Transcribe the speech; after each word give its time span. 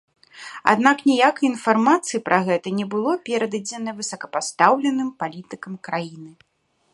Аднак 0.71 1.01
ніякай 1.09 1.45
інфармацыі 1.49 2.19
пра 2.29 2.39
гэта 2.47 2.73
не 2.79 2.85
было 2.95 3.11
перададзена 3.29 3.95
высокапастаўленым 4.01 5.13
палітыкам 5.21 5.73
краіны. 5.91 6.31